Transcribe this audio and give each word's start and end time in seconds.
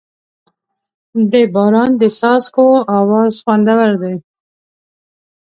د 1.31 1.33
باران 1.53 1.91
د 2.01 2.03
څاڅکو 2.17 2.67
اواز 2.99 3.33
خوندور 3.43 3.91
دی. 4.01 4.15